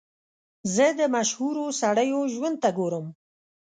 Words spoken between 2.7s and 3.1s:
ګورم.